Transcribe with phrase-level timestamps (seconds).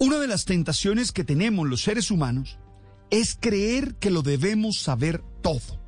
[0.00, 2.58] Una de las tentaciones que tenemos los seres humanos
[3.10, 5.80] es creer que lo debemos saber todo.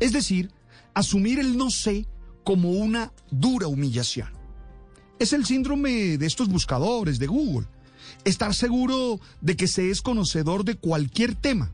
[0.00, 0.50] Es decir,
[0.94, 2.06] asumir el no sé
[2.42, 4.30] como una dura humillación.
[5.18, 7.66] Es el síndrome de estos buscadores de Google.
[8.24, 11.70] Estar seguro de que se es conocedor de cualquier tema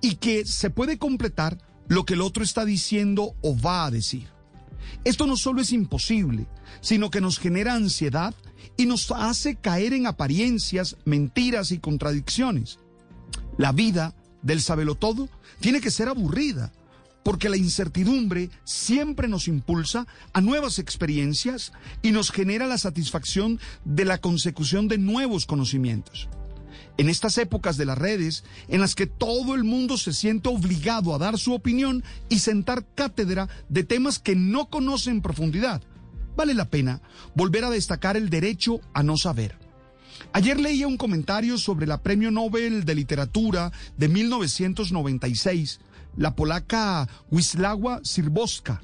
[0.00, 4.28] y que se puede completar lo que el otro está diciendo o va a decir.
[5.04, 6.46] Esto no solo es imposible,
[6.80, 8.34] sino que nos genera ansiedad
[8.76, 12.78] y nos hace caer en apariencias, mentiras y contradicciones.
[13.58, 15.28] La vida del sabelotodo
[15.60, 16.72] tiene que ser aburrida,
[17.22, 24.04] porque la incertidumbre siempre nos impulsa a nuevas experiencias y nos genera la satisfacción de
[24.04, 26.28] la consecución de nuevos conocimientos.
[26.96, 31.14] En estas épocas de las redes, en las que todo el mundo se siente obligado
[31.14, 35.82] a dar su opinión y sentar cátedra de temas que no conoce en profundidad,
[36.36, 37.00] vale la pena
[37.34, 39.58] volver a destacar el derecho a no saber.
[40.32, 45.80] Ayer leía un comentario sobre la Premio Nobel de Literatura de 1996,
[46.16, 48.80] la polaca Wisława Szymborska,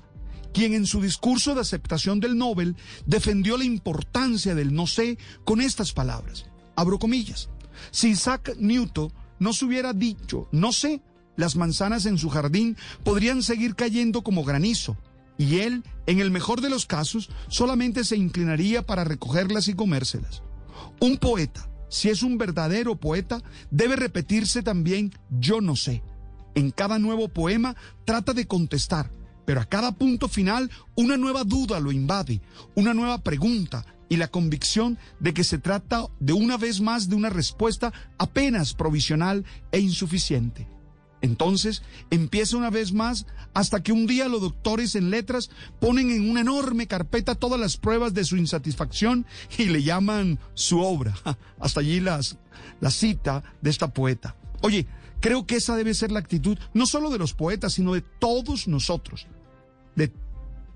[0.53, 2.77] quien en su discurso de aceptación del Nobel
[3.07, 6.47] defendió la importancia del no sé con estas palabras.
[6.77, 7.51] Abro comillas.
[7.91, 11.03] Si Isaac Newton no se hubiera dicho no sé,
[11.37, 14.97] las manzanas en su jardín podrían seguir cayendo como granizo,
[15.39, 20.43] y él, en el mejor de los casos, solamente se inclinaría para recogerlas y comérselas.
[21.01, 26.03] Un poeta, si es un verdadero poeta, debe repetirse también yo no sé.
[26.55, 29.11] En cada nuevo poema trata de contestar,
[29.47, 32.43] pero a cada punto final una nueva duda lo invade,
[32.75, 37.15] una nueva pregunta y la convicción de que se trata de una vez más de
[37.15, 40.69] una respuesta apenas provisional e insuficiente.
[41.23, 46.29] Entonces empieza una vez más hasta que un día los doctores en letras ponen en
[46.29, 51.15] una enorme carpeta todas las pruebas de su insatisfacción y le llaman su obra.
[51.61, 52.37] Hasta allí las,
[52.81, 54.35] la cita de esta poeta.
[54.63, 54.87] Oye,
[55.21, 58.67] creo que esa debe ser la actitud no solo de los poetas, sino de todos
[58.67, 59.29] nosotros,
[59.95, 60.13] de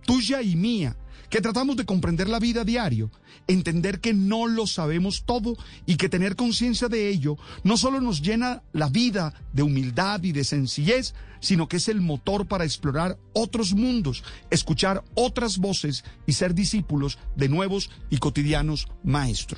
[0.07, 0.97] tuya y mía,
[1.31, 3.11] que tratamos de comprender la vida diario,
[3.47, 8.23] entender que no lo sabemos todo y que tener conciencia de ello no solo nos
[8.23, 13.19] llena la vida de humildad y de sencillez, sino que es el motor para explorar
[13.35, 19.53] otros mundos, escuchar otras voces y ser discípulos de nuevos y cotidianos maestros.